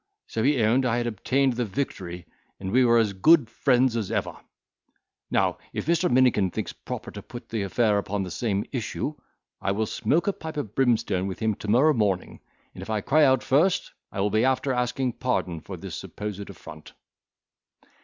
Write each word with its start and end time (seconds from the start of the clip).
So 0.25 0.41
he 0.41 0.63
owned 0.63 0.83
I 0.83 0.97
had 0.97 1.05
obtained 1.05 1.53
the 1.53 1.63
victory, 1.63 2.25
and 2.59 2.71
we 2.71 2.83
were 2.83 2.97
as 2.97 3.13
good 3.13 3.51
friends 3.51 3.95
as 3.95 4.09
ever. 4.11 4.35
Now, 5.29 5.59
if 5.73 5.85
Mr. 5.85 6.09
Minikin 6.09 6.49
thinks 6.49 6.73
proper 6.73 7.11
to 7.11 7.21
put 7.21 7.49
the 7.49 7.61
affair 7.61 7.99
upon 7.99 8.23
the 8.23 8.31
same 8.31 8.65
issue, 8.71 9.13
I 9.61 9.73
will 9.73 9.85
smoke 9.85 10.25
a 10.25 10.33
pipe 10.33 10.57
of 10.57 10.73
brimstone 10.73 11.27
with 11.27 11.37
him 11.37 11.53
to 11.53 11.67
morrow 11.67 11.93
morning, 11.93 12.39
and 12.73 12.81
if 12.81 12.89
I 12.89 13.01
cry 13.01 13.23
out 13.23 13.43
first, 13.43 13.91
I 14.11 14.21
will 14.21 14.31
be 14.31 14.43
after 14.43 14.73
asking 14.73 15.19
pardon 15.19 15.59
for 15.61 15.77
this 15.77 15.93
supposed 15.95 16.49
affront." 16.49 16.93